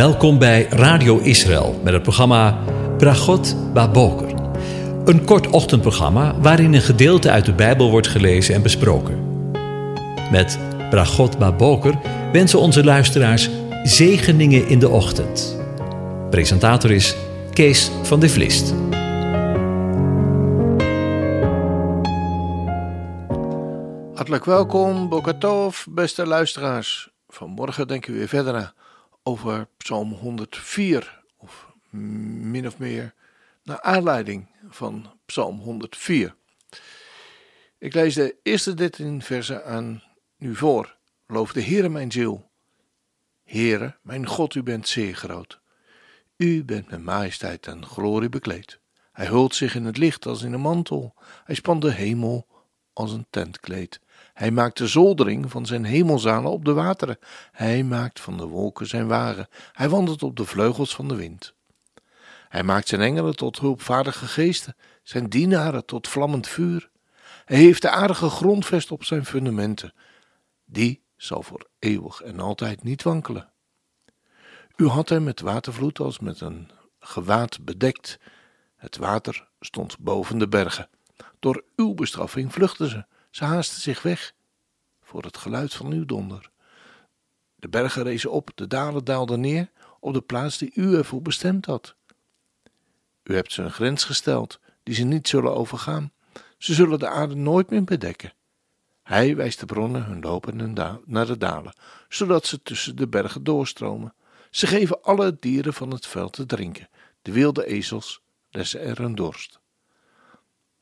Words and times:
Welkom 0.00 0.38
bij 0.38 0.66
Radio 0.68 1.18
Israël 1.18 1.80
met 1.84 1.92
het 1.92 2.02
programma 2.02 2.58
Bragot 2.98 3.72
Baboker. 3.72 4.34
Een 5.04 5.24
kort 5.24 5.46
ochtendprogramma 5.46 6.40
waarin 6.40 6.74
een 6.74 6.80
gedeelte 6.80 7.30
uit 7.30 7.44
de 7.44 7.52
Bijbel 7.52 7.90
wordt 7.90 8.06
gelezen 8.06 8.54
en 8.54 8.62
besproken. 8.62 9.50
Met 10.30 10.58
Bragot 10.90 11.38
Baboker 11.38 12.00
wensen 12.32 12.58
onze 12.58 12.84
luisteraars 12.84 13.50
zegeningen 13.82 14.68
in 14.68 14.78
de 14.78 14.88
ochtend. 14.88 15.60
Presentator 16.30 16.90
is 16.90 17.16
Kees 17.52 17.90
van 18.02 18.20
de 18.20 18.28
Vlist. 18.28 18.74
Hartelijk 24.14 24.44
welkom, 24.44 25.08
Bokatov, 25.08 25.84
beste 25.90 26.26
luisteraars. 26.26 27.10
Vanmorgen 27.28 27.88
denken 27.88 28.12
we 28.12 28.18
weer 28.18 28.28
verder 28.28 28.52
na 28.52 28.72
over 29.22 29.68
Psalm 29.76 30.12
104, 30.12 31.22
of 31.36 31.72
min 31.90 32.66
of 32.66 32.78
meer 32.78 33.14
naar 33.62 33.80
aanleiding 33.80 34.48
van 34.68 35.18
Psalm 35.26 35.58
104. 35.58 36.34
Ik 37.78 37.94
lees 37.94 38.14
de 38.14 38.36
eerste 38.42 38.74
13 38.74 39.22
versen 39.22 39.64
aan 39.64 40.02
u 40.38 40.56
voor. 40.56 40.96
Loof 41.26 41.52
de 41.52 41.62
Heere 41.62 41.88
mijn 41.88 42.12
ziel. 42.12 42.50
Heere, 43.44 43.96
mijn 44.02 44.26
God, 44.26 44.54
u 44.54 44.62
bent 44.62 44.88
zeer 44.88 45.14
groot. 45.14 45.60
U 46.36 46.64
bent 46.64 46.90
met 46.90 47.02
majesteit 47.02 47.66
en 47.66 47.86
glorie 47.86 48.28
bekleed. 48.28 48.80
Hij 49.12 49.26
hult 49.26 49.54
zich 49.54 49.74
in 49.74 49.84
het 49.84 49.96
licht 49.96 50.26
als 50.26 50.42
in 50.42 50.52
een 50.52 50.60
mantel. 50.60 51.14
Hij 51.44 51.54
spant 51.54 51.82
de 51.82 51.92
hemel 51.92 52.46
als 52.92 53.12
een 53.12 53.26
tentkleed. 53.30 54.00
Hij 54.34 54.50
maakt 54.50 54.78
de 54.78 54.86
zoldering 54.86 55.50
van 55.50 55.66
zijn 55.66 55.84
hemelzalen 55.84 56.50
op 56.50 56.64
de 56.64 56.72
wateren. 56.72 57.18
Hij 57.52 57.82
maakt 57.82 58.20
van 58.20 58.36
de 58.36 58.46
wolken 58.46 58.86
zijn 58.86 59.06
wagen. 59.06 59.48
Hij 59.72 59.88
wandelt 59.88 60.22
op 60.22 60.36
de 60.36 60.44
vleugels 60.44 60.94
van 60.94 61.08
de 61.08 61.14
wind. 61.14 61.54
Hij 62.48 62.62
maakt 62.62 62.88
zijn 62.88 63.00
engelen 63.00 63.36
tot 63.36 63.58
hulpvaardige 63.58 64.26
geesten, 64.26 64.76
zijn 65.02 65.28
dienaren 65.28 65.84
tot 65.84 66.08
vlammend 66.08 66.48
vuur. 66.48 66.90
Hij 67.44 67.56
heeft 67.56 67.82
de 67.82 67.90
aardige 67.90 68.28
grondvest 68.28 68.90
op 68.90 69.04
zijn 69.04 69.24
fundamenten. 69.24 69.94
Die 70.64 71.02
zal 71.16 71.42
voor 71.42 71.68
eeuwig 71.78 72.20
en 72.20 72.40
altijd 72.40 72.82
niet 72.82 73.02
wankelen. 73.02 73.52
U 74.76 74.86
had 74.86 75.08
hem 75.08 75.24
met 75.24 75.40
watervloed 75.40 75.98
als 75.98 76.18
met 76.18 76.40
een 76.40 76.70
gewaad 76.98 77.64
bedekt. 77.64 78.18
Het 78.76 78.96
water 78.96 79.48
stond 79.60 79.98
boven 79.98 80.38
de 80.38 80.48
bergen. 80.48 80.88
Door 81.38 81.64
uw 81.76 81.94
bestraffing 81.94 82.52
vluchtten 82.52 82.88
ze. 82.88 83.04
Ze 83.30 83.44
haasten 83.44 83.80
zich 83.80 84.02
weg 84.02 84.32
voor 85.02 85.22
het 85.22 85.36
geluid 85.36 85.74
van 85.74 85.92
uw 85.92 86.04
donder. 86.04 86.50
De 87.56 87.68
bergen 87.68 88.02
rezen 88.02 88.30
op, 88.30 88.50
de 88.54 88.66
dalen 88.66 89.04
daalden 89.04 89.40
neer 89.40 89.70
op 90.00 90.14
de 90.14 90.20
plaats 90.20 90.58
die 90.58 90.72
u 90.74 90.94
ervoor 90.94 91.22
bestemd 91.22 91.66
had. 91.66 91.94
U 93.22 93.34
hebt 93.34 93.52
ze 93.52 93.62
een 93.62 93.70
grens 93.70 94.04
gesteld 94.04 94.60
die 94.82 94.94
ze 94.94 95.02
niet 95.02 95.28
zullen 95.28 95.54
overgaan. 95.54 96.12
Ze 96.58 96.74
zullen 96.74 96.98
de 96.98 97.08
aarde 97.08 97.34
nooit 97.34 97.70
meer 97.70 97.84
bedekken. 97.84 98.32
Hij 99.02 99.36
wijst 99.36 99.60
de 99.60 99.66
bronnen 99.66 100.04
hun 100.04 100.20
lopen 100.20 100.72
naar 101.04 101.26
de 101.26 101.38
dalen, 101.38 101.74
zodat 102.08 102.46
ze 102.46 102.62
tussen 102.62 102.96
de 102.96 103.08
bergen 103.08 103.44
doorstromen. 103.44 104.14
Ze 104.50 104.66
geven 104.66 105.02
alle 105.02 105.36
dieren 105.40 105.74
van 105.74 105.90
het 105.90 106.06
veld 106.06 106.32
te 106.32 106.46
drinken, 106.46 106.88
de 107.22 107.32
wilde 107.32 107.66
ezels 107.66 108.20
lessen 108.50 108.80
er 108.80 108.98
hun 108.98 109.14
dorst. 109.14 109.59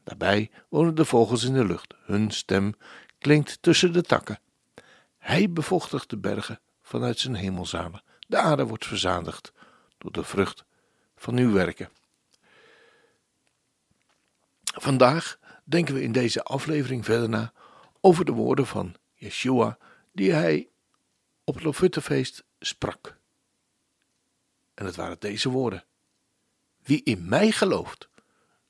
Daarbij 0.09 0.51
wonen 0.69 0.95
de 0.95 1.05
vogels 1.05 1.45
in 1.45 1.53
de 1.53 1.65
lucht. 1.65 1.95
Hun 2.05 2.31
stem 2.31 2.75
klinkt 3.19 3.63
tussen 3.63 3.93
de 3.93 4.03
takken. 4.03 4.41
Hij 5.19 5.53
bevochtigt 5.53 6.11
de 6.11 6.17
bergen 6.17 6.61
vanuit 6.83 7.19
zijn 7.19 7.35
hemelzalen. 7.35 8.03
De 8.27 8.37
aarde 8.37 8.67
wordt 8.67 8.87
verzadigd 8.87 9.53
door 9.99 10.13
de 10.13 10.25
vrucht 10.25 10.65
van 11.17 11.37
uw 11.37 11.53
werken. 11.53 11.89
Vandaag 14.63 15.39
denken 15.65 15.95
we 15.95 16.03
in 16.03 16.13
deze 16.13 16.43
aflevering 16.43 17.05
verder 17.05 17.29
na 17.29 17.53
over 18.01 18.25
de 18.25 18.33
woorden 18.33 18.67
van 18.67 18.95
Yeshua 19.15 19.79
die 20.13 20.33
hij 20.33 20.69
op 21.45 21.55
het 21.55 21.65
Lofuttefeest 21.65 22.45
sprak. 22.61 23.19
En 24.75 24.87
het 24.87 24.97
waren 24.97 25.19
deze 25.19 25.49
woorden: 25.49 25.85
Wie 26.83 27.03
in 27.03 27.29
mij 27.29 27.51
gelooft, 27.51 28.09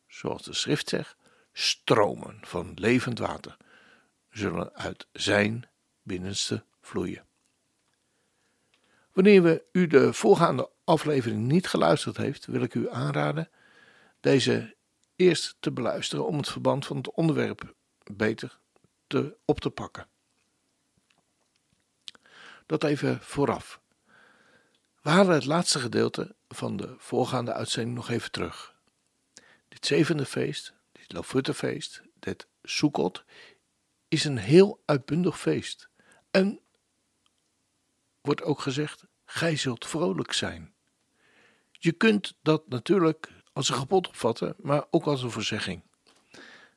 zoals 0.07 0.43
de 0.43 0.55
schrift 0.55 0.89
zegt, 0.89 1.17
stromen 1.59 2.39
van 2.43 2.73
levend 2.75 3.19
water 3.19 3.57
zullen 4.31 4.75
uit 4.75 5.07
zijn 5.13 5.69
binnenste 6.03 6.65
vloeien. 6.81 7.25
Wanneer 9.13 9.43
we 9.43 9.65
u 9.73 9.87
de 9.87 10.13
voorgaande 10.13 10.71
aflevering 10.85 11.47
niet 11.47 11.67
geluisterd 11.67 12.17
heeft, 12.17 12.47
wil 12.47 12.63
ik 12.63 12.75
u 12.75 12.91
aanraden 12.91 13.51
deze 14.21 14.77
eerst 15.17 15.57
te 15.61 15.73
beluisteren 15.73 16.27
om 16.27 16.37
het 16.37 16.49
verband 16.49 16.87
van 16.87 16.97
het 16.97 17.11
onderwerp 17.11 17.75
beter 18.13 18.59
te, 19.07 19.37
op 19.45 19.61
te 19.61 19.71
pakken. 19.71 20.07
Dat 22.67 22.85
even 22.85 23.21
vooraf. 23.21 23.81
We 25.03 25.11
halen 25.11 25.35
het 25.35 25.45
laatste 25.45 25.79
gedeelte 25.79 26.35
van 26.49 26.77
de 26.77 26.95
voorgaande 26.99 27.53
uitzending 27.53 27.97
nog 27.97 28.09
even 28.09 28.31
terug. 28.31 28.75
Dit 29.69 29.87
zevende 29.87 30.25
feest 30.27 30.77
het 31.09 31.17
Lofuttefeest, 31.17 32.03
dit 32.15 32.47
Sukkot, 32.63 33.25
is 34.09 34.25
een 34.25 34.39
heel 34.39 34.83
uitbundig 34.85 35.41
feest. 35.41 35.89
En 36.31 36.61
wordt 38.21 38.43
ook 38.43 38.61
gezegd, 38.61 39.05
gij 39.25 39.57
zult 39.57 39.87
vrolijk 39.87 40.33
zijn. 40.33 40.75
Je 41.71 41.93
kunt 41.93 42.37
dat 42.43 42.69
natuurlijk 42.69 43.33
als 43.53 43.69
een 43.69 43.75
gebod 43.75 44.09
opvatten, 44.09 44.55
maar 44.59 44.87
ook 44.91 45.05
als 45.05 45.23
een 45.23 45.31
voorzegging. 45.31 45.83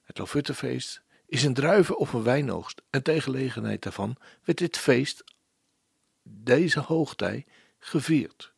Het 0.04 0.18
Lofuttefeest 0.18 1.02
is 1.26 1.44
een 1.44 1.54
druiven- 1.54 1.98
of 1.98 2.14
een 2.14 2.24
wijnoogst 2.24 2.82
en 2.90 3.04
tegen 3.04 3.22
gelegenheid 3.22 3.84
daarvan 3.84 4.18
werd 4.44 4.58
dit 4.58 4.78
feest, 4.78 5.24
deze 6.24 6.80
hoogtij, 6.80 7.46
gevierd. 7.80 8.54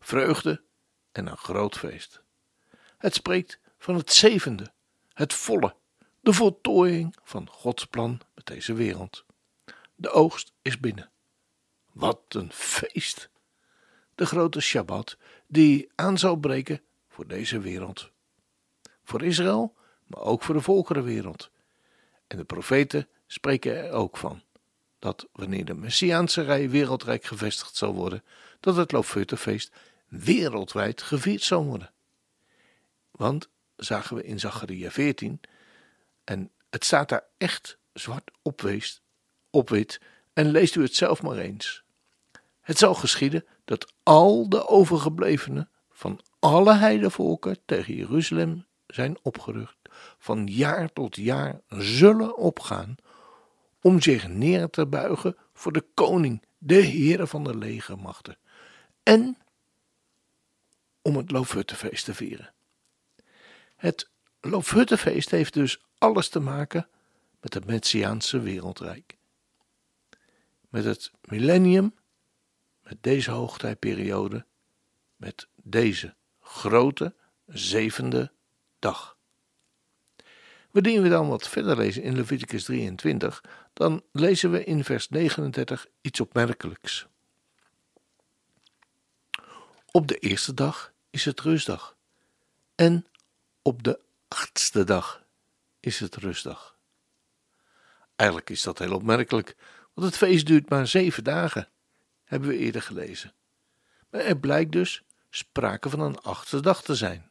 Vreugde 0.00 0.62
en 1.12 1.26
een 1.26 1.36
groot 1.36 1.78
feest. 1.78 2.22
Het 2.98 3.14
spreekt 3.14 3.60
van 3.86 3.94
het 3.94 4.12
zevende, 4.12 4.72
het 5.12 5.34
volle, 5.34 5.74
de 6.20 6.32
voltooiing 6.32 7.16
van 7.22 7.48
Gods 7.50 7.84
plan 7.84 8.20
met 8.34 8.46
deze 8.46 8.74
wereld. 8.74 9.24
De 9.94 10.10
oogst 10.10 10.52
is 10.62 10.80
binnen. 10.80 11.10
Wat 11.92 12.20
een 12.28 12.52
feest! 12.52 13.28
De 14.14 14.26
grote 14.26 14.60
Shabbat 14.60 15.16
die 15.46 15.88
aan 15.94 16.18
zou 16.18 16.38
breken 16.38 16.80
voor 17.08 17.26
deze 17.26 17.58
wereld. 17.58 18.10
Voor 19.04 19.22
Israël, 19.22 19.74
maar 20.06 20.20
ook 20.22 20.42
voor 20.42 20.54
de 20.54 20.60
volkerenwereld. 20.60 21.50
En 22.26 22.36
de 22.36 22.44
profeten 22.44 23.08
spreken 23.26 23.76
er 23.76 23.90
ook 23.90 24.16
van 24.16 24.42
dat 24.98 25.26
wanneer 25.32 25.64
de 25.64 25.74
Messiaanse 25.74 26.42
rij 26.42 26.70
wereldrijk 26.70 27.24
gevestigd 27.24 27.76
zal 27.76 27.94
worden, 27.94 28.24
dat 28.60 28.76
het 28.76 28.92
Loofhuttenfeest 28.92 29.72
wereldwijd 30.08 31.02
gevierd 31.02 31.42
zal 31.42 31.64
worden. 31.64 31.92
Want 33.10 33.48
zagen 33.76 34.16
we 34.16 34.24
in 34.24 34.40
Zacharia 34.40 34.90
14. 34.90 35.40
En 36.24 36.50
het 36.70 36.84
staat 36.84 37.08
daar 37.08 37.24
echt 37.38 37.78
zwart 37.92 38.30
op, 38.42 38.60
wit. 39.70 40.00
En 40.32 40.50
leest 40.50 40.74
u 40.74 40.82
het 40.82 40.94
zelf 40.94 41.22
maar 41.22 41.36
eens. 41.36 41.84
Het 42.60 42.78
zal 42.78 42.94
geschieden 42.94 43.44
dat 43.64 43.92
al 44.02 44.48
de 44.48 44.68
overgeblevenen 44.68 45.70
van 45.90 46.20
alle 46.38 46.74
heidevolken 46.74 47.58
tegen 47.64 47.94
Jeruzalem 47.94 48.66
zijn 48.86 49.18
opgerucht, 49.22 49.76
van 50.18 50.46
jaar 50.46 50.92
tot 50.92 51.16
jaar 51.16 51.60
zullen 51.68 52.36
opgaan 52.36 52.96
om 53.80 54.00
zich 54.00 54.28
neer 54.28 54.70
te 54.70 54.86
buigen 54.86 55.36
voor 55.54 55.72
de 55.72 55.84
koning, 55.94 56.42
de 56.58 56.82
Heere 56.86 57.26
van 57.26 57.44
de 57.44 57.56
legermachten, 57.56 58.38
en 59.02 59.38
om 61.02 61.16
het 61.16 61.30
Loofhuttenfeest 61.30 62.04
te 62.04 62.14
vieren. 62.14 62.54
Het 63.76 64.08
Loofhuttenfeest 64.40 65.30
heeft 65.30 65.54
dus 65.54 65.80
alles 65.98 66.28
te 66.28 66.40
maken 66.40 66.88
met 67.40 67.54
het 67.54 67.66
Messiaanse 67.66 68.40
wereldrijk. 68.40 69.16
Met 70.68 70.84
het 70.84 71.10
millennium, 71.20 71.94
met 72.82 72.96
deze 73.00 73.30
hoogtijperiode, 73.30 74.44
met 75.16 75.48
deze 75.54 76.14
grote 76.40 77.14
zevende 77.46 78.32
dag. 78.78 79.16
Wanneer 80.70 81.02
we 81.02 81.08
dan 81.08 81.28
wat 81.28 81.48
verder 81.48 81.76
lezen 81.76 82.02
in 82.02 82.16
Leviticus 82.16 82.64
23, 82.64 83.44
dan 83.72 84.02
lezen 84.12 84.50
we 84.50 84.64
in 84.64 84.84
vers 84.84 85.08
39 85.08 85.86
iets 86.00 86.20
opmerkelijks. 86.20 87.06
Op 89.90 90.06
de 90.06 90.18
eerste 90.18 90.54
dag 90.54 90.92
is 91.10 91.24
het 91.24 91.40
rustdag 91.40 91.96
en 92.74 93.06
op 93.66 93.82
de 93.82 94.00
achtste 94.28 94.84
dag 94.84 95.24
is 95.80 96.00
het 96.00 96.16
rustdag. 96.16 96.76
Eigenlijk 98.16 98.50
is 98.50 98.62
dat 98.62 98.78
heel 98.78 98.94
opmerkelijk, 98.94 99.56
want 99.94 100.06
het 100.06 100.16
feest 100.16 100.46
duurt 100.46 100.68
maar 100.68 100.86
zeven 100.86 101.24
dagen, 101.24 101.68
hebben 102.24 102.48
we 102.48 102.56
eerder 102.56 102.82
gelezen. 102.82 103.32
Maar 104.10 104.20
er 104.20 104.38
blijkt 104.38 104.72
dus 104.72 105.02
sprake 105.30 105.90
van 105.90 106.00
een 106.00 106.18
achtste 106.18 106.60
dag 106.60 106.82
te 106.82 106.94
zijn. 106.94 107.30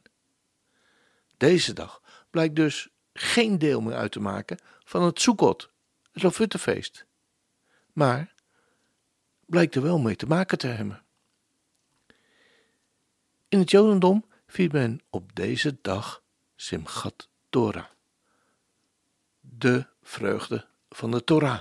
Deze 1.36 1.72
dag 1.72 2.02
blijkt 2.30 2.56
dus 2.56 2.88
geen 3.12 3.58
deel 3.58 3.80
meer 3.80 3.96
uit 3.96 4.12
te 4.12 4.20
maken 4.20 4.58
van 4.84 5.02
het 5.02 5.20
Sukkot, 5.20 5.70
het 6.12 6.22
Lofuttefeest. 6.22 7.06
Maar 7.92 8.34
blijkt 9.46 9.74
er 9.74 9.82
wel 9.82 9.98
mee 9.98 10.16
te 10.16 10.26
maken 10.26 10.58
te 10.58 10.66
hebben. 10.66 11.02
In 13.48 13.58
het 13.58 13.70
Jodendom 13.70 14.24
viert 14.46 14.72
men 14.72 15.00
op 15.10 15.34
deze 15.34 15.78
dag 15.82 16.24
Simchat 16.56 17.28
Torah. 17.50 17.86
De 19.40 19.86
vreugde 20.02 20.66
van 20.88 21.10
de 21.10 21.24
Torah. 21.24 21.60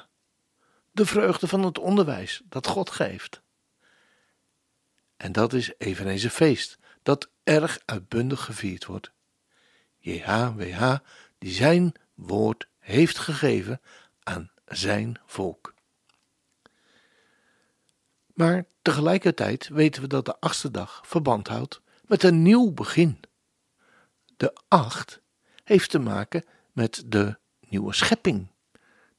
De 0.91 1.05
vreugde 1.05 1.47
van 1.47 1.63
het 1.63 1.77
onderwijs 1.77 2.41
dat 2.45 2.67
God 2.67 2.89
geeft. 2.89 3.41
En 5.17 5.31
dat 5.31 5.53
is 5.53 5.73
eveneens 5.77 6.23
een 6.23 6.29
feest 6.29 6.77
dat 7.03 7.29
erg 7.43 7.79
uitbundig 7.85 8.43
gevierd 8.43 8.85
wordt. 8.85 9.11
JHWH 9.97 10.95
die 11.37 11.53
zijn 11.53 11.93
woord 12.13 12.67
heeft 12.79 13.17
gegeven 13.17 13.81
aan 14.23 14.51
zijn 14.65 15.19
volk. 15.25 15.73
Maar 18.33 18.65
tegelijkertijd 18.81 19.67
weten 19.67 20.01
we 20.01 20.07
dat 20.07 20.25
de 20.25 20.39
achtste 20.39 20.71
dag 20.71 21.01
verband 21.05 21.47
houdt 21.47 21.81
met 22.05 22.23
een 22.23 22.41
nieuw 22.41 22.71
begin. 22.71 23.19
De 24.37 24.53
acht 24.67 25.21
heeft 25.63 25.89
te 25.89 25.99
maken 25.99 26.45
met 26.71 27.03
de 27.05 27.37
nieuwe 27.59 27.93
schepping. 27.93 28.47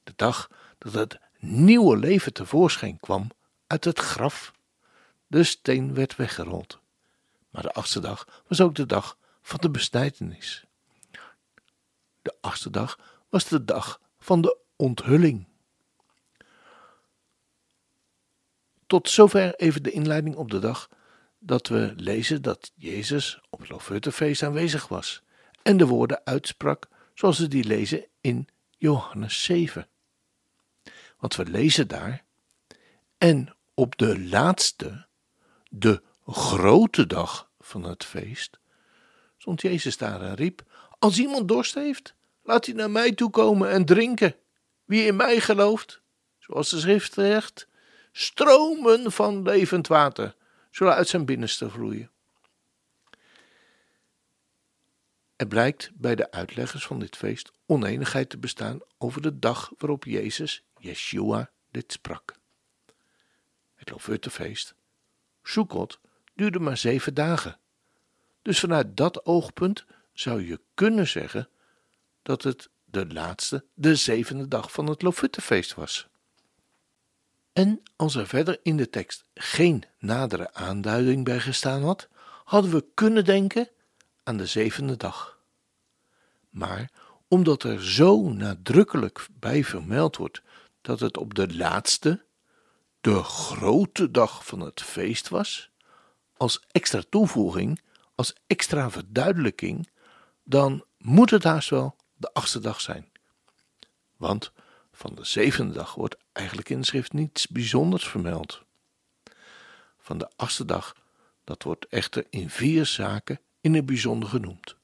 De 0.04 0.12
dag 0.16 0.50
dat 0.78 0.92
het 0.92 1.18
nieuwe 1.38 1.96
leven 1.96 2.32
tevoorschijn 2.32 3.00
kwam 3.00 3.30
uit 3.66 3.84
het 3.84 3.98
graf. 3.98 4.52
De 5.26 5.44
steen 5.44 5.94
werd 5.94 6.16
weggerold. 6.16 6.78
Maar 7.50 7.62
de 7.62 7.72
achtste 7.72 8.00
dag 8.00 8.42
was 8.46 8.60
ook 8.60 8.74
de 8.74 8.86
dag 8.86 9.18
van 9.42 9.60
de 9.60 9.70
besnijdenis. 9.70 10.64
De 12.22 12.34
achtste 12.40 12.70
dag 12.70 12.98
was 13.28 13.44
de 13.44 13.64
dag 13.64 14.00
van 14.18 14.40
de 14.40 14.56
onthulling. 14.76 15.46
Tot 18.86 19.10
zover 19.10 19.54
even 19.54 19.82
de 19.82 19.90
inleiding 19.90 20.36
op 20.36 20.50
de 20.50 20.58
dag 20.58 20.88
dat 21.38 21.68
we 21.68 21.92
lezen 21.96 22.42
dat 22.42 22.72
Jezus 22.74 23.40
op 23.50 23.60
het 23.60 23.68
Lofuttefeest 23.68 24.42
aanwezig 24.42 24.88
was 24.88 25.22
en 25.62 25.76
de 25.76 25.86
woorden 25.86 26.20
uitsprak 26.24 26.88
zoals 27.14 27.38
we 27.38 27.48
die 27.48 27.64
lezen 27.64 28.06
in 28.20 28.48
Johannes 28.78 29.44
7. 29.44 29.88
Want 31.18 31.36
we 31.36 31.44
lezen 31.44 31.88
daar, 31.88 32.24
en 33.18 33.56
op 33.74 33.98
de 33.98 34.20
laatste, 34.20 35.06
de 35.70 36.02
grote 36.26 37.06
dag 37.06 37.50
van 37.60 37.82
het 37.82 38.04
feest, 38.04 38.58
stond 39.38 39.62
Jezus 39.62 39.96
daar 39.96 40.22
en 40.22 40.34
riep: 40.34 40.62
Als 40.98 41.18
iemand 41.18 41.48
dorst 41.48 41.74
heeft, 41.74 42.14
laat 42.42 42.66
hij 42.66 42.74
naar 42.74 42.90
mij 42.90 43.12
toe 43.12 43.30
komen 43.30 43.70
en 43.70 43.84
drinken. 43.84 44.36
Wie 44.84 45.06
in 45.06 45.16
mij 45.16 45.40
gelooft, 45.40 46.00
zoals 46.38 46.70
de 46.70 46.78
schrift 46.78 47.12
zegt, 47.12 47.68
stromen 48.12 49.12
van 49.12 49.42
levend 49.42 49.86
water 49.86 50.34
zullen 50.76 50.94
uit 50.94 51.08
zijn 51.08 51.24
binnenste 51.24 51.70
vloeien. 51.70 52.10
Er 55.36 55.46
blijkt 55.46 55.90
bij 55.94 56.14
de 56.14 56.30
uitleggers 56.30 56.86
van 56.86 56.98
dit 56.98 57.16
feest 57.16 57.52
oneenigheid 57.66 58.30
te 58.30 58.38
bestaan 58.38 58.80
over 58.98 59.22
de 59.22 59.38
dag 59.38 59.72
waarop 59.78 60.04
Jezus, 60.04 60.64
Yeshua, 60.78 61.50
dit 61.70 61.92
sprak. 61.92 62.36
Het 63.74 63.90
Lofuttefeest, 63.90 64.74
Sukkot, 65.42 66.00
duurde 66.34 66.58
maar 66.58 66.76
zeven 66.76 67.14
dagen. 67.14 67.58
Dus 68.42 68.60
vanuit 68.60 68.96
dat 68.96 69.26
oogpunt 69.26 69.84
zou 70.12 70.46
je 70.46 70.60
kunnen 70.74 71.06
zeggen 71.06 71.48
dat 72.22 72.42
het 72.42 72.68
de 72.84 73.06
laatste, 73.06 73.64
de 73.74 73.94
zevende 73.94 74.48
dag 74.48 74.72
van 74.72 74.86
het 74.86 75.02
Lofuttefeest 75.02 75.74
was. 75.74 76.08
En 77.56 77.82
als 77.96 78.14
er 78.14 78.26
verder 78.26 78.58
in 78.62 78.76
de 78.76 78.90
tekst 78.90 79.24
geen 79.34 79.84
nadere 79.98 80.54
aanduiding 80.54 81.24
bij 81.24 81.40
gestaan 81.40 81.82
had, 81.82 82.08
hadden 82.44 82.70
we 82.70 82.84
kunnen 82.94 83.24
denken 83.24 83.68
aan 84.22 84.36
de 84.36 84.46
zevende 84.46 84.96
dag. 84.96 85.38
Maar 86.50 86.90
omdat 87.28 87.62
er 87.62 87.84
zo 87.84 88.28
nadrukkelijk 88.28 89.28
bij 89.32 89.64
vermeld 89.64 90.16
wordt 90.16 90.42
dat 90.80 91.00
het 91.00 91.16
op 91.16 91.34
de 91.34 91.56
laatste, 91.56 92.24
de 93.00 93.22
grote 93.22 94.10
dag 94.10 94.46
van 94.46 94.60
het 94.60 94.82
feest 94.82 95.28
was, 95.28 95.70
als 96.36 96.62
extra 96.70 97.02
toevoeging, 97.08 97.80
als 98.14 98.34
extra 98.46 98.90
verduidelijking, 98.90 99.90
dan 100.44 100.84
moet 100.98 101.30
het 101.30 101.44
haast 101.44 101.70
wel 101.70 101.96
de 102.14 102.32
achtste 102.32 102.60
dag 102.60 102.80
zijn. 102.80 103.10
Want 104.16 104.52
van 104.96 105.14
de 105.14 105.24
zevende 105.24 105.72
dag 105.72 105.94
wordt 105.94 106.16
eigenlijk 106.32 106.68
in 106.68 106.80
de 106.80 106.86
schrift 106.86 107.12
niets 107.12 107.46
bijzonders 107.46 108.08
vermeld. 108.08 108.62
Van 109.98 110.18
de 110.18 110.30
achtste 110.36 110.64
dag, 110.64 110.96
dat 111.44 111.62
wordt 111.62 111.86
echter 111.86 112.26
in 112.30 112.50
vier 112.50 112.86
zaken 112.86 113.40
in 113.60 113.74
het 113.74 113.86
bijzonder 113.86 114.28
genoemd. 114.28 114.76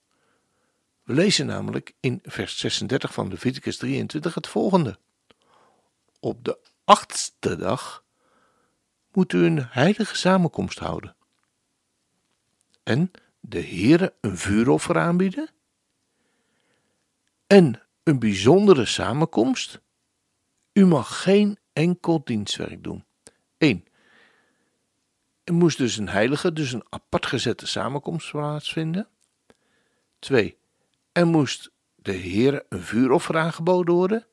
We 1.03 1.15
lezen 1.15 1.47
namelijk 1.47 1.95
in 2.01 2.21
vers 2.23 2.59
36 2.59 3.13
van 3.13 3.29
Leviticus 3.29 3.77
23 3.77 4.35
het 4.35 4.47
volgende. 4.47 4.99
Op 6.21 6.45
de 6.45 6.59
achtste 6.85 7.57
dag 7.57 8.05
moet 9.13 9.33
u 9.33 9.45
een 9.45 9.67
heilige 9.69 10.17
samenkomst 10.17 10.79
houden. 10.79 11.17
En 12.83 13.11
de 13.41 13.61
Heere 13.61 14.15
een 14.21 14.39
vuuroffer 14.39 14.99
aanbieden. 14.99 15.51
En 17.47 17.83
een 18.03 18.19
bijzondere 18.19 18.85
samenkomst 18.85 19.81
u 20.73 20.87
mag 20.87 21.23
geen 21.23 21.59
enkel 21.73 22.25
dienstwerk 22.25 22.85
doen. 22.85 23.05
1. 23.59 23.85
Er 25.45 25.55
moest 25.55 25.79
dus 25.79 25.97
een 25.97 26.09
heilige, 26.09 26.53
dus 26.53 26.73
een 26.73 26.85
apart 26.89 27.27
gezette 27.27 27.67
samenkomst 27.67 28.31
plaatsvinden. 28.31 29.09
2. 30.19 30.57
Er 31.13 31.27
moest 31.27 31.71
de 31.95 32.13
Heer 32.13 32.65
een 32.69 32.83
vuuroffer 32.83 33.39
aangeboden 33.39 33.95
worden. 33.95 34.27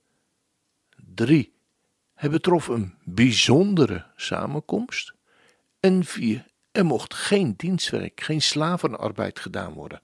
3. 0.95 1.53
Het 2.13 2.31
betrof 2.31 2.67
een 2.67 2.97
bijzondere 3.03 4.05
samenkomst. 4.15 5.13
En 5.79 6.03
4. 6.03 6.45
Er 6.71 6.85
mocht 6.85 7.13
geen 7.13 7.53
dienstwerk, 7.57 8.21
geen 8.21 8.41
slavenarbeid 8.41 9.39
gedaan 9.39 9.73
worden. 9.73 10.01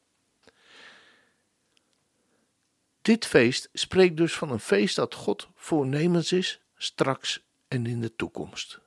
Dit 3.05 3.25
feest 3.25 3.69
spreekt 3.73 4.17
dus 4.17 4.35
van 4.35 4.51
een 4.51 4.59
feest 4.59 4.95
dat 4.95 5.13
God 5.13 5.47
voornemens 5.55 6.31
is, 6.31 6.61
straks 6.75 7.45
en 7.67 7.85
in 7.85 8.01
de 8.01 8.15
toekomst. 8.15 8.79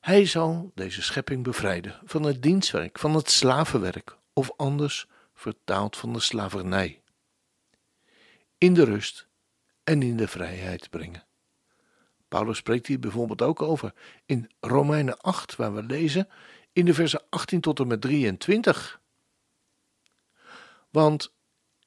Hij 0.00 0.26
zal 0.26 0.72
deze 0.74 1.02
schepping 1.02 1.42
bevrijden 1.42 2.00
van 2.04 2.22
het 2.22 2.42
dienstwerk, 2.42 2.98
van 2.98 3.14
het 3.14 3.30
slavenwerk, 3.30 4.16
of 4.32 4.52
anders 4.56 5.06
vertaald 5.34 5.96
van 5.96 6.12
de 6.12 6.20
slavernij. 6.20 7.02
In 8.58 8.74
de 8.74 8.84
rust 8.84 9.26
en 9.84 10.02
in 10.02 10.16
de 10.16 10.28
vrijheid 10.28 10.90
brengen. 10.90 11.26
Paulus 12.28 12.56
spreekt 12.56 12.86
hier 12.86 12.98
bijvoorbeeld 12.98 13.42
ook 13.42 13.62
over 13.62 13.92
in 14.26 14.50
Romeinen 14.60 15.18
8, 15.18 15.56
waar 15.56 15.74
we 15.74 15.82
lezen 15.82 16.28
in 16.72 16.84
de 16.84 16.94
versen 16.94 17.22
18 17.28 17.60
tot 17.60 17.80
en 17.80 17.86
met 17.86 18.00
23. 18.00 19.00
Want 20.90 21.32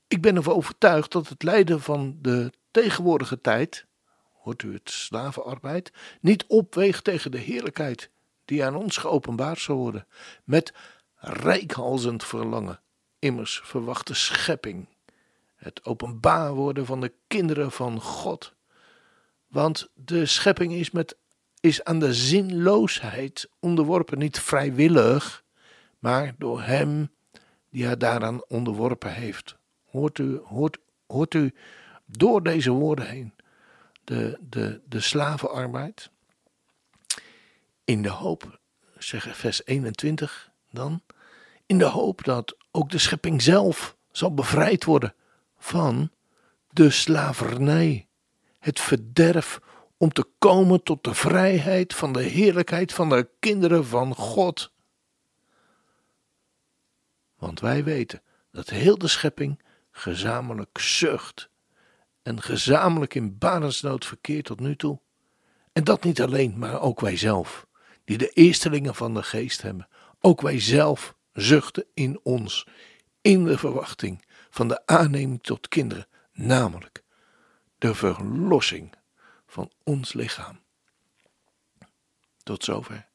ik 0.08 0.22
ben 0.22 0.36
ervan 0.36 0.54
overtuigd 0.54 1.12
dat 1.12 1.30
het 1.30 1.44
lijden 1.44 1.82
van 1.82 2.18
de 2.22 2.52
tegenwoordige 2.72 3.42
tijd, 3.42 3.86
hoort 4.34 4.64
u 4.64 4.74
het 4.74 4.90
slavenarbeid, 4.90 5.92
niet 6.22 6.46
opweegt 6.48 7.04
tegen 7.04 7.32
de 7.32 7.38
heerlijkheid 7.38 8.10
die 8.46 8.66
aan 8.66 8.76
ons 8.76 8.98
geopenbaard 8.98 9.60
zal 9.60 9.76
worden, 9.76 10.08
met 10.44 10.74
rijkhalzend 11.16 12.24
verlangen. 12.24 12.80
Immers 13.20 13.62
verwacht 13.64 14.08
de 14.08 14.14
schepping, 14.14 14.88
het 15.56 15.86
openbaar 15.86 16.54
worden 16.54 16.86
van 16.86 17.02
de 17.02 17.14
kinderen 17.28 17.72
van 17.72 18.02
God. 18.02 18.54
Want 19.48 19.90
de 19.94 20.26
schepping 20.26 20.74
is, 20.74 20.92
met, 20.92 21.18
is 21.60 21.84
aan 21.84 22.00
de 22.00 22.14
zinloosheid 22.14 23.50
onderworpen, 23.60 24.18
niet 24.18 24.40
vrijwillig, 24.40 25.44
maar 26.00 26.36
door 26.38 26.62
Hem 26.62 27.12
die 27.70 27.86
haar 27.86 27.98
daaraan 27.98 28.46
onderworpen 28.48 29.14
heeft 29.14 29.58
hoort 29.96 30.18
u, 30.18 30.40
hoort, 30.44 30.78
hoort 31.08 31.34
u 31.34 31.54
door 32.06 32.44
deze 32.44 32.72
woorden 32.72 33.08
heen 33.08 33.34
de, 34.04 34.38
de, 34.50 34.82
de 34.88 35.00
slavenarbeid. 35.00 36.10
In 37.84 38.02
de 38.02 38.10
hoop, 38.10 38.60
zeg 38.98 39.38
vers 39.38 39.66
21 39.66 40.52
dan, 40.72 41.02
in 41.66 41.78
de 41.78 41.86
hoop 41.86 42.24
dat 42.24 42.58
ook 42.72 42.90
de 42.90 42.98
schepping 42.98 43.42
zelf 43.42 43.96
zal 44.12 44.34
bevrijd 44.34 44.84
worden 44.84 45.14
van 45.58 46.12
de 46.70 46.90
slavernij, 46.90 48.08
het 48.60 48.80
verderf, 48.80 49.60
om 49.98 50.14
te 50.14 50.28
komen 50.40 50.84
tot 50.84 51.04
de 51.04 51.14
vrijheid 51.14 51.94
van 51.94 52.14
de 52.14 52.24
heerlijkheid 52.24 52.94
van 52.94 53.10
de 53.10 53.30
kinderen 53.40 53.86
van 53.86 54.16
God. 54.16 54.72
Want 57.38 57.60
wij 57.60 57.84
weten 57.84 58.22
dat 58.52 58.70
heel 58.70 58.98
de 58.98 59.08
schepping 59.08 59.60
gezamenlijk 59.98 60.78
zucht 60.78 61.50
en 62.22 62.42
gezamenlijk 62.42 63.14
in 63.14 63.38
barensnood 63.38 64.06
verkeert 64.06 64.46
tot 64.46 64.60
nu 64.60 64.76
toe. 64.76 65.00
En 65.74 65.84
dat 65.84 66.04
niet 66.04 66.22
alleen, 66.22 66.58
maar 66.58 66.82
ook 66.82 67.00
wij 67.00 67.18
zelf, 67.18 67.68
die 68.04 68.18
de 68.18 68.30
eerstelingen 68.30 68.96
van 68.96 69.14
de 69.14 69.24
geest 69.24 69.62
hebben. 69.62 69.88
Ook 70.20 70.42
wij 70.42 70.60
zelf 70.60 71.16
zuchten 71.34 71.86
in 71.94 72.20
ons, 72.24 72.68
in 73.22 73.46
de 73.46 73.58
verwachting 73.58 74.26
van 74.50 74.68
de 74.68 74.86
aanneming 74.86 75.44
tot 75.44 75.68
kinderen, 75.68 76.08
namelijk 76.32 77.04
de 77.78 77.96
verlossing 77.96 78.94
van 79.48 79.72
ons 79.84 80.14
lichaam. 80.14 80.60
Tot 82.44 82.64
zover. 82.64 83.08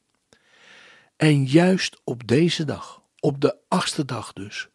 En 1.15 1.45
juist 1.45 2.01
op 2.03 2.27
deze 2.27 2.65
dag, 2.65 3.01
op 3.19 3.41
de 3.41 3.57
achtste 3.67 4.05
dag 4.05 4.33
dus, 4.33 4.69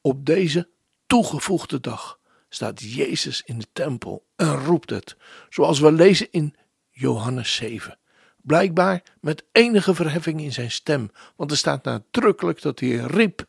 op 0.00 0.26
deze 0.26 0.68
toegevoegde 1.08 1.80
dag, 1.80 2.18
staat 2.48 2.80
Jezus 2.80 3.42
in 3.44 3.58
de 3.58 3.66
tempel 3.72 4.26
en 4.36 4.64
roept 4.64 4.90
het, 4.90 5.16
zoals 5.48 5.80
we 5.80 5.92
lezen 5.92 6.28
in 6.30 6.56
Johannes 6.90 7.54
7. 7.54 7.98
Blijkbaar 8.36 9.02
met 9.20 9.44
enige 9.52 9.94
verheffing 9.94 10.40
in 10.40 10.52
zijn 10.52 10.70
stem, 10.70 11.10
want 11.36 11.50
er 11.50 11.56
staat 11.56 11.84
nadrukkelijk 11.84 12.62
dat 12.62 12.80
hij 12.80 12.96
riep: 12.96 13.46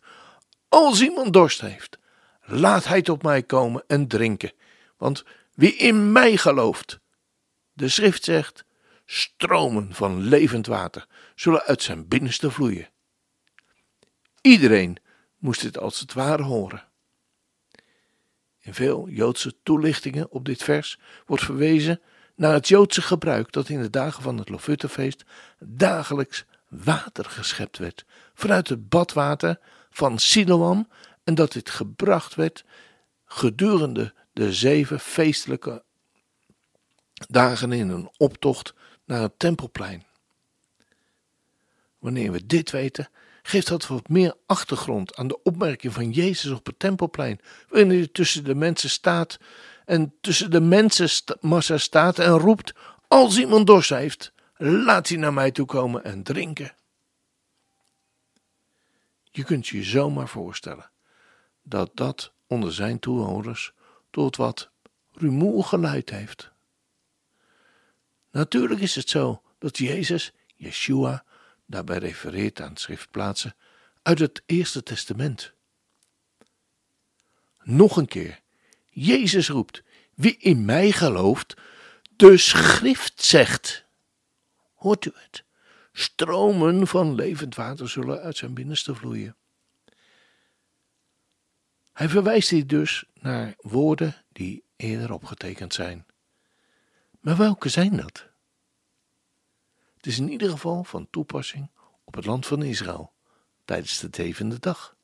Als 0.70 1.02
iemand 1.02 1.34
dorst 1.34 1.62
heeft, 1.62 1.98
laat 2.42 2.86
hij 2.86 3.02
tot 3.02 3.24
mij 3.24 3.44
komen 3.44 3.84
en 3.88 4.08
drinken. 4.08 4.52
Want 4.98 5.24
wie 5.54 5.76
in 5.76 6.12
mij 6.12 6.38
gelooft, 6.38 7.00
de 7.74 7.90
schrift 7.90 8.24
zegt, 8.24 8.66
stromen 9.06 9.94
van 9.94 10.22
levend 10.22 10.68
water 10.68 11.08
zullen 11.36 11.64
uit 11.64 11.82
zijn 11.82 12.08
binnenste 12.08 12.52
vloeien. 12.52 12.90
Iedereen 14.42 14.98
moest 15.38 15.62
dit 15.62 15.78
als 15.78 16.00
het 16.00 16.14
ware 16.14 16.44
horen. 16.44 16.89
In 18.70 18.76
veel 18.76 19.08
Joodse 19.10 19.56
toelichtingen 19.64 20.32
op 20.32 20.46
dit 20.46 20.64
vers 20.64 21.00
wordt 21.26 21.44
verwezen 21.44 22.02
naar 22.36 22.54
het 22.54 22.68
Joodse 22.68 23.02
gebruik 23.02 23.52
dat 23.52 23.70
in 23.70 23.82
de 23.82 23.90
dagen 23.90 24.24
van 24.24 24.38
het 24.38 24.50
Lofuttefeest 24.50 25.24
dagelijks 25.60 26.46
water 26.68 27.26
geschept 27.26 27.78
werd 27.78 28.06
vanuit 28.34 28.68
het 28.68 28.90
badwater 28.90 29.60
van 29.90 30.18
Siloam 30.18 30.88
en 31.24 31.36
dat 31.36 31.52
dit 31.52 31.70
gebracht 31.70 32.36
werd 32.36 32.66
gedurende 33.26 34.14
de 34.34 34.54
zeven 34.54 35.00
feestelijke 35.00 35.84
dagen 37.28 37.72
in 37.72 37.90
een 37.90 38.10
optocht 38.18 38.74
naar 39.06 39.22
het 39.22 39.40
tempelplein. 39.40 40.06
Wanneer 42.00 42.32
we 42.32 42.46
dit 42.46 42.72
weten, 42.72 43.10
geeft 43.44 43.68
dat 43.68 43.88
wat 43.88 44.10
meer 44.10 44.36
achtergrond 44.46 45.16
aan 45.16 45.28
de 45.28 45.44
opmerking 45.44 45.94
van 45.94 46.12
Jezus 46.12 46.52
op 46.52 46.66
het 46.66 46.80
tempelplein, 46.80 47.40
waarin 47.70 47.90
hij 47.90 48.08
tussen 48.08 48.44
de 48.44 48.56
mensen 48.56 48.90
staat 48.90 49.40
en 49.86 50.14
tussen 50.22 50.52
de 50.52 50.62
mensenmassa 50.62 51.78
staat 51.78 52.20
en 52.20 52.32
roept: 52.32 52.74
Als 53.08 53.38
iemand 53.38 53.68
dorst 53.68 53.90
heeft, 53.90 54.32
laat 54.58 55.08
hij 55.08 55.18
naar 55.18 55.34
mij 55.34 55.52
toe 55.52 55.66
komen 55.66 56.04
en 56.04 56.24
drinken. 56.24 56.74
Je 59.32 59.44
kunt 59.44 59.68
je 59.68 59.84
zomaar 59.84 60.28
voorstellen 60.28 60.90
dat 61.64 61.92
dat 61.94 62.34
onder 62.48 62.74
zijn 62.74 63.00
toehoorders 63.00 63.74
tot 64.10 64.36
wat 64.36 64.70
rumoer 65.12 65.64
geleid 65.64 66.10
heeft. 66.10 66.52
Natuurlijk 68.32 68.80
is 68.80 68.96
het 68.96 69.10
zo 69.10 69.42
dat 69.58 69.78
Jezus, 69.78 70.34
Yeshua, 70.56 71.24
daarbij 71.70 71.98
refereert 71.98 72.62
aan 72.62 72.78
schriftplaatsen 72.78 73.56
uit 74.02 74.20
het 74.20 74.42
Eerste 74.46 74.84
Testament. 74.84 75.54
Nog 77.64 77.98
een 77.98 78.08
keer, 78.08 78.40
Jezus 78.90 79.50
roept: 79.50 79.84
Wie 80.14 80.38
in 80.38 80.66
mij 80.66 80.92
gelooft, 80.92 81.54
de 82.16 82.38
schrift 82.38 83.24
zegt. 83.24 83.86
Hoort 84.74 85.06
u 85.06 85.12
het? 85.14 85.44
Stromen 85.94 86.88
van 86.88 87.16
levend 87.16 87.56
water 87.56 87.90
zullen 87.90 88.22
uit 88.22 88.38
zijn 88.38 88.54
binnenste 88.54 88.96
vloeien. 88.96 89.36
Hij 91.94 92.10
verwijst 92.10 92.50
hier 92.50 92.68
dus 92.68 93.04
naar 93.14 93.54
woorden 93.58 94.16
die 94.32 94.64
eerder 94.76 95.14
opgetekend 95.14 95.74
zijn. 95.74 96.06
Maar 97.20 97.38
welke 97.38 97.70
zijn 97.70 97.98
dat? 97.98 98.29
Het 100.00 100.08
is 100.08 100.20
in 100.20 100.30
ieder 100.30 100.50
geval 100.50 100.84
van 100.84 101.08
toepassing 101.10 101.70
op 102.04 102.16
het 102.16 102.26
land 102.26 102.46
van 102.46 102.64
Israël 102.64 103.14
tijdens 103.66 104.00
de 104.00 104.08
zevende 104.12 104.60
dag, 104.60 104.96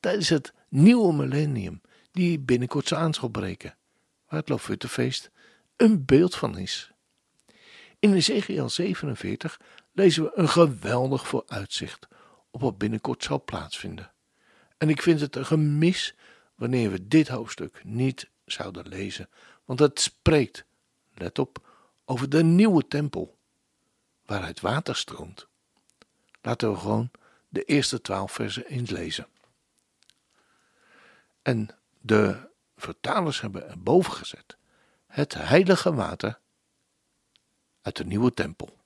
tijdens 0.00 0.28
het 0.28 0.52
nieuwe 0.68 1.12
millennium 1.12 1.80
die 2.12 2.38
binnenkort 2.38 2.92
aan 2.92 3.14
zal 3.14 3.28
breken, 3.28 3.76
waar 4.28 4.40
het 4.40 4.48
Lofuttefeest 4.48 5.30
een 5.76 6.04
beeld 6.04 6.34
van 6.34 6.58
is. 6.58 6.92
In 7.98 8.14
Ezekiel 8.14 8.68
47 8.68 9.60
lezen 9.92 10.22
we 10.22 10.30
een 10.34 10.48
geweldig 10.48 11.28
vooruitzicht 11.28 12.08
op 12.50 12.60
wat 12.60 12.78
binnenkort 12.78 13.24
zal 13.24 13.44
plaatsvinden. 13.44 14.12
En 14.76 14.88
ik 14.88 15.02
vind 15.02 15.20
het 15.20 15.36
een 15.36 15.46
gemis 15.46 16.14
wanneer 16.54 16.90
we 16.90 17.08
dit 17.08 17.28
hoofdstuk 17.28 17.80
niet 17.84 18.30
zouden 18.44 18.88
lezen, 18.88 19.28
want 19.64 19.78
het 19.78 20.00
spreekt, 20.00 20.64
let 21.14 21.38
op, 21.38 21.68
over 22.04 22.28
de 22.28 22.44
nieuwe 22.44 22.88
tempel, 22.88 23.37
waaruit 24.28 24.60
water 24.60 24.96
stroomt. 24.96 25.46
Laten 26.40 26.72
we 26.72 26.78
gewoon 26.78 27.10
de 27.48 27.64
eerste 27.64 28.00
twaalf 28.00 28.32
versen 28.32 28.66
eens 28.66 28.90
lezen. 28.90 29.26
En 31.42 31.68
de 32.00 32.48
vertalers 32.76 33.40
hebben 33.40 33.68
erboven 33.68 34.12
gezet 34.12 34.56
het 35.06 35.34
heilige 35.34 35.94
water 35.94 36.40
uit 37.82 37.96
de 37.96 38.04
nieuwe 38.04 38.34
tempel. 38.34 38.78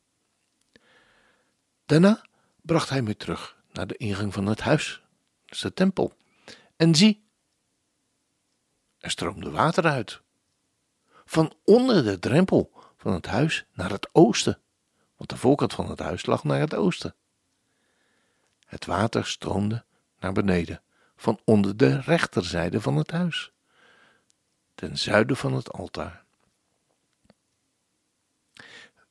Daarna 1.87 2.25
bracht 2.61 2.89
hij 2.89 3.03
me 3.03 3.17
terug 3.17 3.57
naar 3.73 3.87
de 3.87 3.97
ingang 3.97 4.33
van 4.33 4.47
het 4.47 4.61
huis, 4.61 5.03
dus 5.45 5.61
de 5.61 5.75
tempel. 5.75 6.17
En 6.77 6.95
zie, 6.95 7.25
er 8.99 9.11
stroomde 9.11 9.51
water 9.51 9.85
uit. 9.85 10.21
Van 11.25 11.55
onder 11.65 12.05
de 12.05 12.19
drempel 12.19 12.73
van 12.97 13.13
het 13.13 13.27
huis 13.27 13.65
naar 13.73 13.91
het 13.91 14.09
oosten, 14.13 14.61
want 15.23 15.35
de 15.35 15.47
voorkant 15.47 15.75
van 15.75 15.89
het 15.89 15.99
huis 15.99 16.27
lag 16.27 16.45
naar 16.45 16.61
het 16.61 16.75
oosten. 16.75 17.15
Het 18.67 18.87
water 18.87 19.27
stroomde 19.27 19.85
naar 20.19 20.33
beneden, 20.33 20.83
van 21.17 21.41
onder 21.45 21.77
de 21.77 22.01
rechterzijde 22.01 22.81
van 22.81 22.97
het 22.97 23.11
huis, 23.11 23.53
ten 24.75 24.99
zuiden 24.99 25.37
van 25.37 25.53
het 25.55 25.73
altaar. 25.73 26.25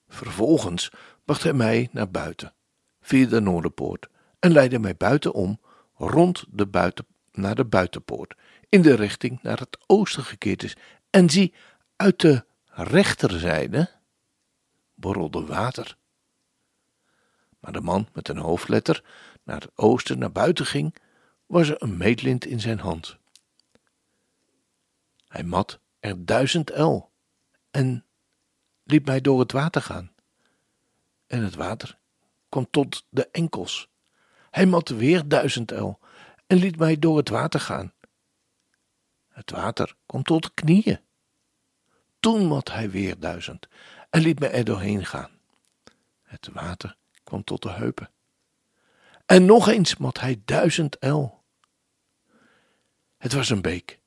Vervolgens 0.07 0.91
bracht 1.25 1.43
hij 1.43 1.53
mij 1.53 1.89
naar 1.91 2.09
buiten, 2.09 2.53
via 3.01 3.27
de 3.27 3.39
Noorderpoort, 3.39 4.07
en 4.39 4.51
leidde 4.51 4.79
mij 4.79 4.95
buitenom, 4.95 5.59
rond 5.95 6.45
de 6.49 6.67
buiten, 6.67 7.05
naar 7.31 7.55
de 7.55 7.65
buitenpoort, 7.65 8.35
in 8.69 8.81
de 8.81 8.95
richting 8.95 9.41
naar 9.41 9.59
het 9.59 9.77
oosten 9.87 10.23
gekeerd 10.23 10.63
is. 10.63 10.75
En 11.09 11.29
zie, 11.29 11.53
uit 11.95 12.19
de 12.19 12.45
rechterzijde 12.65 13.89
borrelde 14.93 15.45
water. 15.45 15.99
Maar 17.61 17.71
de 17.71 17.81
man 17.81 18.07
met 18.13 18.27
een 18.27 18.37
hoofdletter 18.37 19.03
naar 19.43 19.61
het 19.61 19.71
oosten 19.75 20.19
naar 20.19 20.31
buiten 20.31 20.65
ging, 20.65 20.95
was 21.45 21.69
er 21.69 21.81
een 21.81 21.97
meetlint 21.97 22.45
in 22.45 22.59
zijn 22.59 22.79
hand. 22.79 23.17
Hij 25.27 25.43
mat 25.43 25.79
er 25.99 26.25
duizend 26.25 26.69
el 26.69 27.11
en 27.71 28.05
liet 28.83 29.05
mij 29.05 29.21
door 29.21 29.39
het 29.39 29.51
water 29.51 29.81
gaan. 29.81 30.11
En 31.27 31.43
het 31.43 31.55
water 31.55 31.97
kwam 32.49 32.67
tot 32.71 33.05
de 33.09 33.27
enkels. 33.31 33.89
Hij 34.49 34.65
mat 34.65 34.89
weer 34.89 35.27
duizend 35.27 35.71
el 35.71 35.99
en 36.47 36.57
liet 36.57 36.77
mij 36.77 36.99
door 36.99 37.17
het 37.17 37.29
water 37.29 37.59
gaan. 37.59 37.93
Het 39.27 39.51
water 39.51 39.95
kwam 40.05 40.23
tot 40.23 40.43
de 40.43 40.51
knieën. 40.53 40.99
Toen 42.19 42.45
mat 42.45 42.71
hij 42.71 42.89
weer 42.89 43.19
duizend 43.19 43.67
en 44.09 44.21
liet 44.21 44.39
mij 44.39 44.51
er 44.51 44.63
doorheen 44.63 45.05
gaan. 45.05 45.31
Het 46.23 46.49
water 46.53 46.97
kwam 47.31 47.43
tot 47.43 47.61
de 47.61 47.69
heupen. 47.69 48.09
En 49.25 49.45
nog 49.45 49.67
eens 49.67 49.97
mat 49.97 50.19
hij 50.19 50.41
duizend 50.45 50.97
el. 50.97 51.43
Het 53.17 53.33
was 53.33 53.50
een 53.50 53.61
beek 53.61 54.00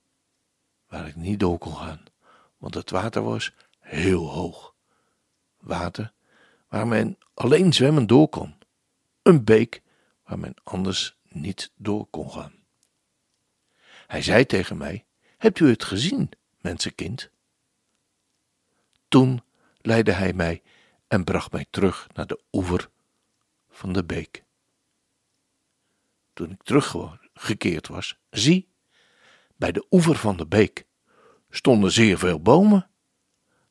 waar 0.89 1.07
ik 1.07 1.17
niet 1.17 1.41
door 1.41 1.59
kon 1.59 1.77
gaan, 1.77 2.05
want 2.59 2.75
het 2.75 2.91
water 2.91 3.23
was 3.23 3.53
heel 3.81 4.31
hoog. 4.31 4.75
Water 5.61 6.13
waar 6.69 6.87
men 6.87 7.19
alleen 7.35 7.73
zwemmen 7.73 8.07
door 8.07 8.29
kon. 8.29 8.55
Een 9.23 9.45
beek 9.45 9.83
waar 10.25 10.39
men 10.39 10.55
anders 10.63 11.17
niet 11.29 11.73
door 11.77 12.07
kon 12.07 12.31
gaan. 12.31 12.53
Hij 14.07 14.23
zei 14.23 14.47
tegen 14.47 14.77
mij: 14.77 15.05
Hebt 15.37 15.61
u 15.61 15.69
het 15.69 15.85
gezien, 15.85 16.31
mensenkind? 16.61 17.31
Toen 19.09 19.43
leidde 19.81 20.13
hij 20.13 20.33
mij 20.33 20.63
en 21.09 21.25
bracht 21.25 21.53
mij 21.53 21.67
terug 21.71 22.07
naar 22.15 22.27
de 22.27 22.41
oever 22.53 22.93
van 23.75 23.93
de 23.93 24.05
beek. 24.05 24.45
Toen 26.33 26.51
ik 26.51 26.63
terug 26.63 26.95
gekeerd 27.35 27.89
was, 27.89 28.19
zie, 28.31 28.69
bij 29.57 29.73
de 29.73 29.87
oever 29.91 30.17
van 30.17 30.37
de 30.37 30.47
beek 30.47 30.87
stonden 31.51 31.93
zeer 31.93 32.19
veel 32.19 32.41
bomen. 32.41 32.89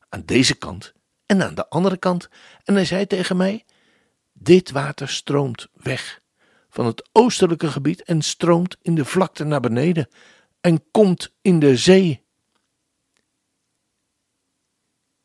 Aan 0.08 0.22
deze 0.24 0.54
kant 0.54 0.92
en 1.26 1.42
aan 1.42 1.54
de 1.54 1.68
andere 1.68 1.96
kant. 1.96 2.28
En 2.64 2.74
hij 2.74 2.84
zei 2.84 3.06
tegen 3.06 3.36
mij: 3.36 3.64
Dit 4.32 4.70
water 4.70 5.08
stroomt 5.08 5.68
weg 5.72 6.20
van 6.68 6.86
het 6.86 7.08
oostelijke 7.12 7.68
gebied 7.68 8.02
en 8.02 8.22
stroomt 8.22 8.76
in 8.82 8.94
de 8.94 9.04
vlakte 9.04 9.44
naar 9.44 9.60
beneden 9.60 10.08
en 10.60 10.90
komt 10.90 11.32
in 11.42 11.58
de 11.58 11.76
zee. 11.76 12.22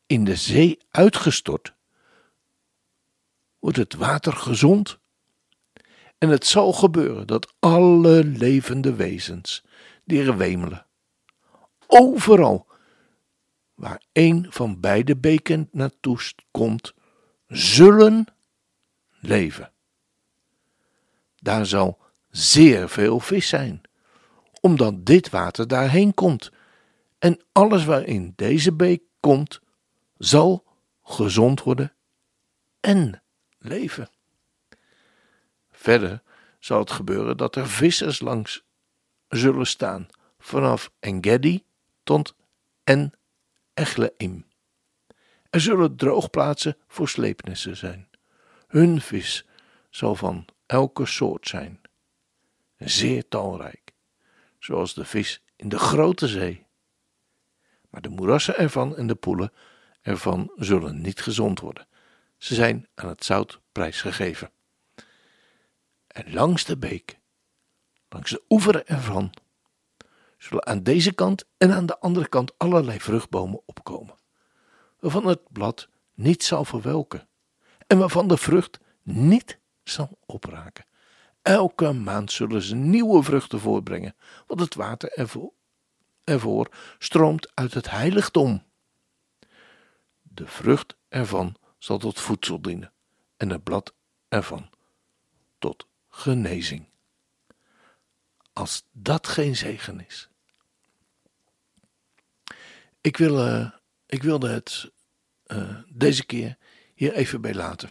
In 0.06 0.24
de 0.24 0.36
zee 0.36 0.78
uitgestort 0.90 1.74
wordt 3.60 3.76
het 3.76 3.94
water 3.94 4.32
gezond. 4.32 4.98
En 6.18 6.28
het 6.28 6.46
zal 6.46 6.72
gebeuren 6.72 7.26
dat 7.26 7.54
alle 7.58 8.24
levende 8.24 8.94
wezens 8.94 9.64
die 10.04 10.22
er 10.22 10.36
wemelen, 10.36 10.86
overal 11.86 12.66
waar 13.74 14.02
een 14.12 14.46
van 14.48 14.80
beide 14.80 15.16
beken 15.16 15.68
naartoe 15.72 16.18
komt, 16.50 16.94
zullen 17.46 18.26
leven. 19.20 19.72
Daar 21.36 21.66
zal 21.66 21.98
zeer 22.30 22.88
veel 22.88 23.20
vis 23.20 23.48
zijn, 23.48 23.80
omdat 24.60 25.06
dit 25.06 25.30
water 25.30 25.68
daarheen 25.68 26.14
komt. 26.14 26.50
En 27.18 27.40
alles 27.52 27.84
waarin 27.84 28.32
deze 28.36 28.72
beek 28.72 29.02
komt, 29.20 29.60
zal 30.18 30.64
gezond 31.02 31.62
worden 31.62 31.92
en 32.80 33.22
leven. 33.60 34.08
Verder 35.70 36.22
zal 36.58 36.78
het 36.78 36.90
gebeuren 36.90 37.36
dat 37.36 37.56
er 37.56 37.68
vissers 37.68 38.20
langs 38.20 38.64
zullen 39.28 39.66
staan, 39.66 40.08
vanaf 40.38 40.90
Engedi 40.98 41.64
tot 42.02 42.34
en 42.84 43.12
Echleim. 43.74 44.46
Er 45.50 45.60
zullen 45.60 45.96
droogplaatsen 45.96 46.76
voor 46.88 47.08
sleepnissen 47.08 47.76
zijn. 47.76 48.08
Hun 48.66 49.00
vis 49.00 49.46
zal 49.90 50.14
van 50.14 50.44
elke 50.66 51.06
soort 51.06 51.48
zijn, 51.48 51.80
zeer 52.76 53.28
talrijk, 53.28 53.92
zoals 54.58 54.94
de 54.94 55.04
vis 55.04 55.42
in 55.56 55.68
de 55.68 55.78
grote 55.78 56.28
zee. 56.28 56.66
Maar 57.90 58.00
de 58.00 58.08
moerassen 58.08 58.56
ervan 58.56 58.96
en 58.96 59.06
de 59.06 59.14
poelen 59.14 59.52
ervan 60.00 60.52
zullen 60.56 61.00
niet 61.00 61.20
gezond 61.20 61.60
worden. 61.60 61.86
Ze 62.40 62.54
zijn 62.54 62.88
aan 62.94 63.08
het 63.08 63.24
zout 63.24 63.60
prijsgegeven. 63.72 64.50
En 66.06 66.32
langs 66.32 66.64
de 66.64 66.78
beek, 66.78 67.18
langs 68.08 68.30
de 68.30 68.42
oever 68.48 68.86
ervan, 68.86 69.34
zullen 70.38 70.66
aan 70.66 70.82
deze 70.82 71.12
kant 71.12 71.44
en 71.56 71.72
aan 71.72 71.86
de 71.86 71.98
andere 71.98 72.28
kant 72.28 72.58
allerlei 72.58 73.00
vruchtbomen 73.00 73.62
opkomen, 73.66 74.14
waarvan 74.98 75.26
het 75.26 75.52
blad 75.52 75.88
niet 76.14 76.44
zal 76.44 76.64
verwelken 76.64 77.28
en 77.86 77.98
waarvan 77.98 78.28
de 78.28 78.36
vrucht 78.36 78.78
niet 79.02 79.58
zal 79.82 80.18
opraken. 80.26 80.86
Elke 81.42 81.92
maand 81.92 82.32
zullen 82.32 82.62
ze 82.62 82.74
nieuwe 82.74 83.22
vruchten 83.22 83.60
voorbrengen, 83.60 84.16
want 84.46 84.60
het 84.60 84.74
water 84.74 85.12
ervoor, 85.12 85.52
ervoor 86.24 86.68
stroomt 86.98 87.50
uit 87.54 87.74
het 87.74 87.90
heiligdom. 87.90 88.62
De 90.22 90.46
vrucht 90.46 90.96
ervan 91.08 91.56
zal 91.80 91.98
tot 91.98 92.20
voedsel 92.20 92.60
dienen 92.60 92.92
en 93.36 93.50
het 93.50 93.64
blad 93.64 93.94
ervan 94.28 94.70
tot 95.58 95.86
genezing. 96.08 96.88
Als 98.52 98.86
dat 98.92 99.26
geen 99.26 99.56
zegen 99.56 100.06
is. 100.06 100.28
Ik, 103.00 103.16
wil, 103.16 103.46
uh, 103.46 103.70
ik 104.06 104.22
wilde 104.22 104.48
het 104.48 104.90
uh, 105.46 105.78
deze 105.88 106.26
keer 106.26 106.58
hier 106.94 107.12
even 107.12 107.40
bij 107.40 107.54
laten. 107.54 107.90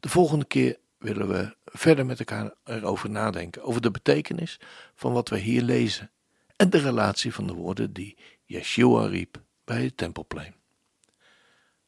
De 0.00 0.08
volgende 0.08 0.44
keer 0.44 0.78
willen 0.98 1.28
we 1.28 1.56
verder 1.64 2.06
met 2.06 2.18
elkaar 2.18 2.54
erover 2.64 3.10
nadenken, 3.10 3.62
over 3.62 3.80
de 3.80 3.90
betekenis 3.90 4.60
van 4.94 5.12
wat 5.12 5.28
we 5.28 5.38
hier 5.38 5.62
lezen 5.62 6.10
en 6.56 6.70
de 6.70 6.78
relatie 6.78 7.34
van 7.34 7.46
de 7.46 7.52
woorden 7.52 7.92
die 7.92 8.18
Yeshua 8.44 9.06
riep 9.06 9.42
bij 9.64 9.84
het 9.84 9.96
tempelplein. 9.96 10.54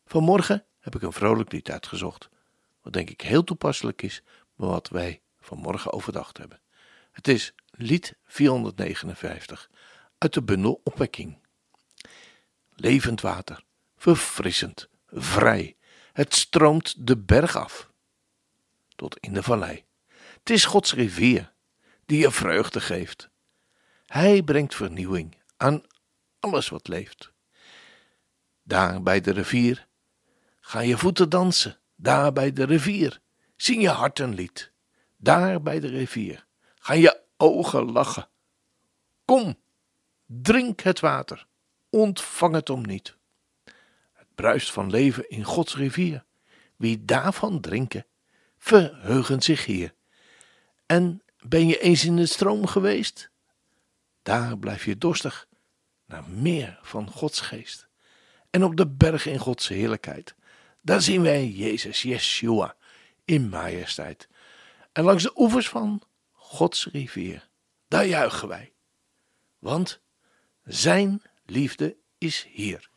Vanmorgen 0.04 0.64
heb 0.80 0.94
ik 0.94 1.02
een 1.02 1.12
vrolijk 1.12 1.52
lied 1.52 1.70
uitgezocht, 1.70 2.28
wat 2.82 2.92
denk 2.92 3.10
ik 3.10 3.20
heel 3.20 3.44
toepasselijk 3.44 4.02
is 4.02 4.22
bij 4.56 4.68
wat 4.68 4.88
wij 4.88 5.20
vanmorgen 5.40 5.92
overdacht 5.92 6.38
hebben. 6.38 6.60
Het 7.10 7.28
is 7.28 7.54
lied 7.70 8.14
459 8.24 9.70
uit 10.18 10.34
de 10.34 10.42
bundel 10.42 10.80
Opwekking. 10.84 11.38
Levend 12.74 13.20
water, 13.20 13.64
verfrissend, 13.96 14.88
vrij, 15.06 15.76
het 16.12 16.34
stroomt 16.34 17.06
de 17.06 17.16
berg 17.16 17.56
af 17.56 17.90
tot 18.96 19.18
in 19.18 19.32
de 19.32 19.42
vallei. 19.42 19.84
Het 20.38 20.50
is 20.50 20.64
Gods 20.64 20.94
rivier 20.94 21.52
die 22.06 22.18
je 22.18 22.30
vreugde 22.30 22.80
geeft. 22.80 23.28
Hij 24.06 24.42
brengt 24.42 24.74
vernieuwing 24.74 25.36
aan 25.56 25.82
alles 26.40 26.68
wat 26.68 26.88
leeft. 26.88 27.32
Daar 28.62 29.02
bij 29.02 29.20
de 29.20 29.30
rivier 29.30 29.86
Ga 30.70 30.80
je 30.80 30.98
voeten 30.98 31.28
dansen, 31.28 31.78
daar 31.96 32.32
bij 32.32 32.52
de 32.52 32.64
rivier. 32.64 33.20
Zing 33.56 33.82
je 33.82 33.88
hart 33.88 34.18
een 34.18 34.34
lied, 34.34 34.72
daar 35.16 35.62
bij 35.62 35.80
de 35.80 35.88
rivier. 35.88 36.46
Ga 36.78 36.92
je 36.92 37.22
ogen 37.36 37.92
lachen. 37.92 38.28
Kom, 39.24 39.58
drink 40.26 40.80
het 40.80 41.00
water, 41.00 41.46
ontvang 41.88 42.54
het 42.54 42.70
om 42.70 42.86
niet. 42.86 43.16
Het 44.12 44.26
bruist 44.34 44.70
van 44.70 44.90
leven 44.90 45.28
in 45.28 45.44
Gods 45.44 45.76
rivier. 45.76 46.24
Wie 46.76 47.04
daarvan 47.04 47.60
drinken, 47.60 48.06
verheugen 48.58 49.42
zich 49.42 49.64
hier. 49.64 49.94
En 50.86 51.22
ben 51.38 51.66
je 51.66 51.80
eens 51.80 52.04
in 52.04 52.16
de 52.16 52.26
stroom 52.26 52.66
geweest? 52.66 53.30
Daar 54.22 54.58
blijf 54.58 54.84
je 54.84 54.98
dorstig 54.98 55.48
naar 56.06 56.24
meer 56.28 56.78
van 56.82 57.10
Gods 57.10 57.40
geest. 57.40 57.88
En 58.50 58.64
op 58.64 58.76
de 58.76 58.86
berg 58.88 59.26
in 59.26 59.38
Gods 59.38 59.68
heerlijkheid 59.68 60.38
daar 60.80 61.02
zien 61.02 61.22
wij 61.22 61.48
Jezus, 61.48 62.02
Yeshua, 62.02 62.76
in 63.24 63.48
majesteit. 63.48 64.28
En 64.92 65.04
langs 65.04 65.22
de 65.22 65.32
oevers 65.34 65.68
van 65.68 66.02
Gods 66.32 66.88
rivier, 66.92 67.48
daar 67.88 68.06
juichen 68.06 68.48
wij. 68.48 68.72
Want 69.58 70.00
Zijn 70.64 71.22
liefde 71.44 71.96
is 72.18 72.46
hier. 72.50 72.89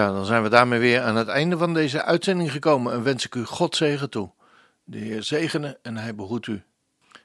Ja, 0.00 0.12
dan 0.12 0.24
zijn 0.24 0.42
we 0.42 0.48
daarmee 0.48 0.78
weer 0.78 1.00
aan 1.02 1.16
het 1.16 1.28
einde 1.28 1.56
van 1.56 1.74
deze 1.74 2.02
uitzending 2.02 2.52
gekomen 2.52 2.92
en 2.92 3.02
wens 3.02 3.24
ik 3.24 3.34
u 3.34 3.44
God 3.44 3.76
zegen 3.76 4.10
toe. 4.10 4.30
De 4.84 4.98
Heer 4.98 5.22
zegene 5.22 5.78
en 5.82 5.96
hij 5.96 6.14
behoedt 6.14 6.46
u. 6.46 6.62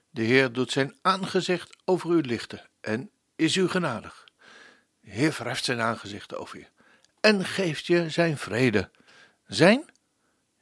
De 0.09 0.21
Heer 0.21 0.51
doet 0.51 0.71
zijn 0.71 0.95
aangezicht 1.01 1.77
over 1.85 2.11
u 2.11 2.21
lichten 2.21 2.61
en 2.81 3.09
is 3.35 3.55
u 3.55 3.67
genadig. 3.67 4.27
De 4.99 5.11
Heer 5.11 5.33
verheft 5.33 5.63
zijn 5.63 5.81
aangezicht 5.81 6.35
over 6.35 6.57
je 6.57 6.65
en 7.19 7.45
geeft 7.45 7.85
je 7.85 8.09
zijn 8.09 8.37
vrede, 8.37 8.89
zijn 9.47 9.85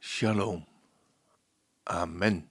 shalom. 0.00 0.66
Amen. 1.82 2.50